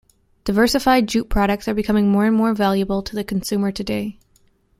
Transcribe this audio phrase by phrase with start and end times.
[0.45, 4.17] Diversified jute products are becoming more and more valuable to the consumer today.